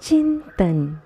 चिंतन। 0.00 1.00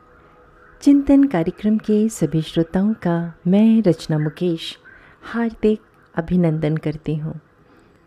चिंतन 0.82 1.24
कार्यक्रम 1.24 1.78
के 1.78 2.08
सभी 2.08 2.42
श्रोताओं 2.42 2.92
का 2.92 3.34
मैं 3.46 3.82
रचना 3.82 4.18
मुकेश 4.18 4.78
हार्दिक 5.22 5.80
अभिनंदन 6.14 6.76
करती 6.76 7.16
हूँ। 7.16 7.40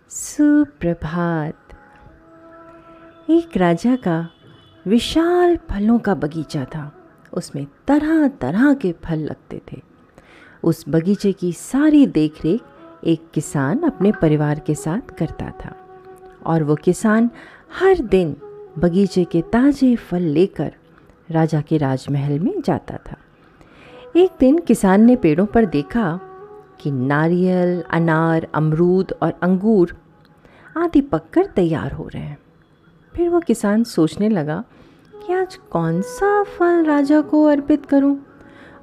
सुप्रभात। 0.09 1.59
एक 3.29 3.57
राजा 3.57 3.95
का 3.95 4.29
विशाल 4.87 5.57
फलों 5.57 5.99
का 5.99 6.15
बगीचा 6.15 6.65
था। 6.65 6.95
उसमें 7.33 7.67
तरह 7.87 8.27
तरह 8.27 8.73
के 8.73 8.91
फल 8.91 9.19
लगते 9.19 9.61
थे। 9.71 9.81
उस 10.63 10.85
बगीचे 10.89 11.33
की 11.33 11.53
सारी 11.53 12.07
देखरेख 12.07 12.61
एक 13.03 13.31
किसान 13.33 13.79
अपने 13.79 14.11
परिवार 14.11 14.59
के 14.59 14.75
साथ 14.75 15.15
करता 15.15 15.51
था। 15.65 15.75
और 16.45 16.63
वो 16.63 16.75
किसान 16.75 17.29
हर 17.79 17.97
दिन 17.99 18.35
बगीचे 18.79 19.23
के 19.23 19.41
ताज़े 19.41 19.95
फल 19.95 20.21
लेकर 20.21 20.73
राजा 21.31 21.61
के 21.61 21.77
राजमहल 21.77 22.39
में 22.39 22.61
जाता 22.61 22.97
था 22.97 23.17
एक 24.15 24.31
दिन 24.39 24.57
किसान 24.57 25.03
ने 25.03 25.15
पेड़ों 25.15 25.45
पर 25.45 25.65
देखा 25.65 26.19
कि 26.79 26.91
नारियल, 26.91 27.81
अनार, 27.81 28.47
अमरूद 28.55 29.13
और 29.21 29.33
अंगूर 29.43 29.95
आदि 30.77 31.01
पककर 31.01 31.45
तैयार 31.45 31.91
हो 31.91 32.07
रहे 32.07 32.23
हैं 32.23 32.37
फिर 33.13 33.29
वो 33.29 33.39
किसान 33.39 33.83
सोचने 33.83 34.29
लगा 34.29 34.63
कि 35.13 35.33
आज 35.33 35.55
कौन 35.71 36.01
सा 36.01 36.43
फल 36.43 36.83
राजा 36.85 37.21
को 37.21 37.43
अर्पित 37.45 37.85
करूँ? 37.85 38.17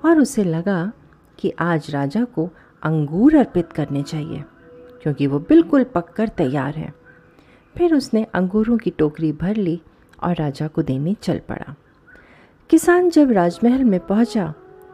और 0.04 0.20
उसे 0.20 0.44
लगा 0.44 0.92
कि 1.38 1.52
आज 1.60 1.90
राजा 1.90 2.24
को 2.24 2.48
अंगूर 2.82 3.36
अर्पित 3.36 3.72
करने 3.72 4.02
चाहिए, 4.02 4.44
क्योंकि 5.02 5.26
वो 5.26 5.38
बिल्कुल 5.38 5.84
पककर 5.84 6.28
तैयार 6.28 6.74
हैं 6.74 6.92
फिर 7.80 7.94
उसने 7.94 8.22
अंगूरों 8.34 8.76
की 8.78 8.90
टोकरी 8.90 9.32
भर 9.32 9.56
ली 9.56 9.80
और 10.22 10.34
राजा 10.36 10.66
को 10.68 10.82
देने 10.82 11.14
चल 11.22 11.38
पड़ा। 11.38 11.74
किसान 12.70 13.10
जब 13.10 13.30
राजमहल 13.32 13.84
में 13.84 13.98
पहुँचा 14.00 14.52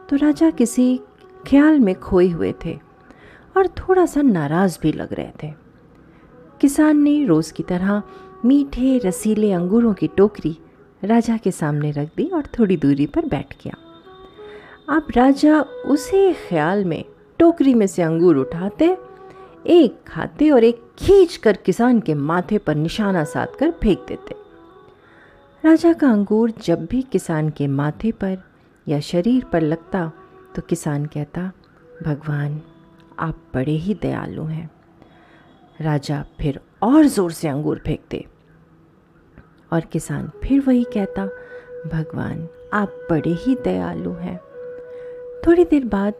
तो 0.09 0.15
राजा 0.15 0.49
किसी 0.49 0.99
ख्याल 1.47 1.79
में 1.79 1.93
खोए 1.95 2.29
हुए 2.29 2.53
थे 2.65 2.77
और 3.57 3.67
थोड़ा 3.67 4.05
सा 4.05 4.21
नाराज़ 4.21 4.77
भी 4.81 4.91
लग 4.91 5.13
रहे 5.13 5.31
थे। 5.43 5.53
किसान 6.61 6.97
ने 6.97 7.25
रोज़ 7.25 7.53
की 7.53 7.63
तरह 7.63 8.01
मीठे 8.45 8.97
रसीले 8.97 9.51
अंगूरों 9.51 9.93
की 9.93 10.07
टोकरी 10.07 10.57
राजा 11.03 11.37
के 11.37 11.51
सामने 11.51 11.91
रख 11.91 12.09
दी 12.17 12.25
और 12.25 12.45
थोड़ी 12.59 12.77
दूरी 12.77 13.05
पर 13.05 13.25
बैठ 13.25 13.53
गया। 13.63 13.75
अब 14.89 15.07
राजा 15.15 15.61
उसी 15.61 16.33
ख्याल 16.33 16.85
में 16.85 17.03
टोकरी 17.39 17.73
में 17.73 17.87
से 17.87 18.01
अंगूर 18.01 18.37
उठाते 18.37 18.97
एक 19.67 20.03
खाते 20.07 20.49
और 20.49 20.63
एक 20.63 20.81
खींच 20.97 21.37
कर 21.37 21.57
किसान 21.57 21.99
के 21.99 22.13
माथे 22.13 22.57
पर 22.57 22.75
निशाना 22.75 23.23
साध 23.23 23.47
कर 23.59 23.71
फेंक 23.71 24.05
देते। 24.07 24.35
राजा 25.63 25.93
का 25.93 26.11
अंगूर 26.11 26.51
जब 26.63 26.85
भी 26.85 27.01
किसान 27.01 27.49
के 27.49 27.67
माथे 27.67 28.11
पर 28.11 28.37
या 28.87 28.99
शरीर 28.99 29.43
पर 29.43 29.61
लगता 29.61 30.11
तो 30.55 30.61
किसान 30.61 31.05
कहता, 31.05 31.51
भगवान, 32.03 32.61
आप 33.19 33.41
बड़े 33.53 33.71
ही 33.71 33.93
दयालु 33.93 34.43
हैं। 34.43 34.69
राजा 35.81 36.25
फिर 36.41 36.59
और 36.81 37.05
ज़ोर 37.05 37.31
से 37.31 37.47
अंगूर 37.47 37.81
फेंकते। 37.85 38.25
और 39.73 39.81
किसान 39.81 40.31
फिर 40.43 40.61
वही 40.61 40.83
कहता, 40.83 41.25
भगवान, 41.93 42.47
आप 42.73 43.07
बड़े 43.09 43.33
ही 43.33 43.55
दयालु 43.55 44.11
हैं। 44.11 44.39
थोड़ी 45.47 45.65
देर 45.65 45.85
बाद 45.85 46.13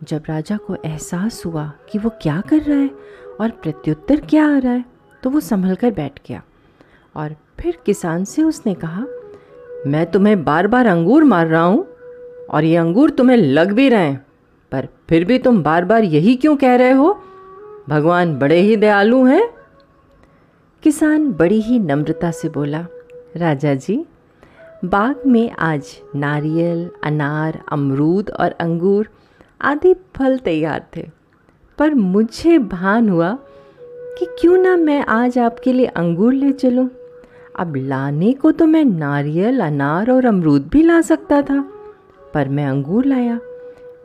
जब 0.00 0.22
राजा 0.28 0.56
को 0.56 0.74
एहसास 0.74 1.42
हुआ 1.46 1.70
कि 1.90 1.98
वो 1.98 2.10
क्या 2.22 2.40
कर 2.40 2.60
रहा 2.60 2.78
है 2.78 2.90
और 3.40 3.50
प्रत्युत्तर 3.52 4.20
क्या 4.20 4.46
आ 4.46 4.58
रहा 4.58 4.72
है 4.72 4.84
तो 5.22 5.30
वो 5.30 5.40
संभल 5.40 5.74
कर 5.74 5.90
बैठ 5.90 6.20
गया। 6.28 6.42
और 7.14 7.34
फिर 7.60 7.78
किसान 7.86 8.24
से 8.24 8.42
उसने 8.42 8.74
कहा, 8.74 9.04
मैं 9.86 10.04
तुम्हें 10.10 10.44
बार 10.44 10.66
बार 10.66 10.86
अंगूर 10.86 11.24
मार 11.24 11.46
रहा 11.46 11.62
हूँ 11.62 11.86
और 12.50 12.64
ये 12.64 12.76
अंगूर 12.76 13.10
तुम्हें 13.10 13.36
लग 13.36 13.72
भी 13.72 13.88
रहे 13.88 14.06
हैं, 14.06 14.24
पर 14.72 14.88
फिर 15.08 15.24
भी 15.24 15.38
तुम 15.38 15.62
बार 15.62 15.84
बार 15.84 16.04
यही 16.04 16.36
क्यों 16.36 16.56
कह 16.56 16.76
रहे 16.76 16.92
हो? 16.92 17.12
भगवान 17.88 18.38
बड़े 18.38 18.60
ही 18.60 18.76
दयालु 18.76 19.24
हैं। 19.24 19.48
किसान 20.82 21.30
बड़ी 21.32 21.60
ही 21.60 21.78
नम्रता 21.78 22.30
से 22.30 22.48
बोला, 22.48 22.86
राजा 23.36 23.74
जी, 23.74 24.04
बाग 24.84 25.22
में 25.26 25.50
आज 25.50 25.96
नारियल, 26.16 26.90
अनार, 27.04 27.60
अमरूद 27.72 28.30
और 28.30 28.50
अंगूर 28.50 29.08
आदि 29.60 29.94
फल 30.14 30.38
तैयार 30.38 30.86
थे। 30.96 31.06
पर 31.78 31.94
मुझे 31.94 32.58
भान 32.58 33.08
हुआ 33.08 33.38
कि 34.18 34.26
क्यों 34.40 34.56
ना 34.58 34.76
मैं 34.76 35.04
आज 35.04 35.38
आपके 35.38 35.72
लिए 35.72 35.86
अंगूर 35.86 36.32
ले 36.32 36.52
चलूँ। 36.52 36.88
अब 37.58 37.76
लाने 37.76 38.32
को 38.32 38.50
तो 38.52 38.66
मैं 38.66 38.84
नारियल, 38.84 39.60
अनार 39.60 40.10
और 40.10 40.24
अमरूद 40.24 40.68
भी 40.68 40.82
ला 40.82 41.00
सकता 41.00 41.42
था, 41.42 41.60
पर 42.34 42.48
मैं 42.48 42.66
अंगूर 42.66 43.04
लाया। 43.04 43.38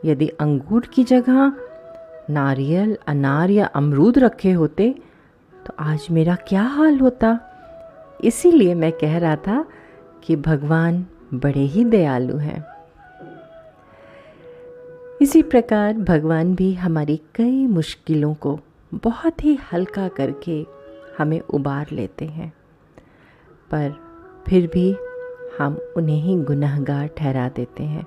यदि 0.04 0.28
अंगूर 0.28 0.86
की 0.94 1.04
जगह 1.04 1.52
नारियल, 2.30 2.96
अनार 3.06 3.50
या 3.50 3.66
अमरूद 3.66 4.18
रखे 4.18 4.52
होते 4.52 4.94
तो 5.52 5.72
आज 5.78 6.06
मेरा 6.10 6.34
क्या 6.48 6.62
हाल 6.62 6.98
होता? 6.98 7.38
इसीलिए 8.24 8.74
मैं 8.74 8.92
कह 8.92 9.18
रहा 9.18 9.36
था 9.36 9.64
कि 10.24 10.36
भगवान 10.36 11.04
बड़े 11.34 11.60
ही 11.60 11.84
दयालु 11.84 12.36
हैं। 12.36 12.73
इसी 15.24 15.42
प्रकार 15.42 15.94
भगवान 15.94 16.54
भी 16.54 16.74
हमारी 16.74 17.16
कई 17.34 17.66
मुश्किलों 17.66 18.34
को 18.34 18.60
बहुत 18.94 19.44
ही 19.44 19.58
हल्का 19.72 20.08
करके 20.08 20.66
हमें 21.18 21.40
उबार 21.40 21.86
लेते 21.92 22.24
हैं। 22.24 22.54
पर 23.70 23.92
फिर 24.48 24.66
भी 24.66 24.96
हम 25.58 25.78
उन्हें 25.96 26.22
ही 26.22 26.36
गुनहगार 26.36 27.06
ठहरा 27.06 27.48
देते 27.48 27.82
हैं 27.82 28.06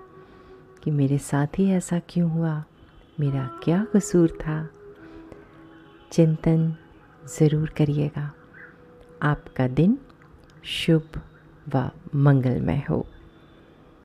कि 0.83 0.91
मेरे 0.91 1.17
साथ 1.17 1.47
ही 1.57 1.71
ऐसा 1.71 2.01
क्यों 2.09 2.31
हुआ? 2.31 2.63
मेरा 3.19 3.59
क्या 3.63 3.87
कसूर 3.93 4.29
था? 4.29 4.69
चिंतन 6.11 6.75
ज़रूर 7.39 7.69
करिएगा। 7.69 8.33
आपका 9.23 9.67
दिन 9.67 9.97
शुभ 10.63 11.21
व 11.75 11.89
मंगलमय 12.15 12.83
हो। 12.89 13.07